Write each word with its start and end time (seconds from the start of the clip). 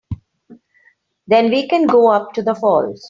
Then 1.27 1.51
we 1.51 1.67
can 1.67 1.85
go 1.85 2.09
up 2.09 2.33
to 2.33 2.41
the 2.41 2.55
falls. 2.55 2.99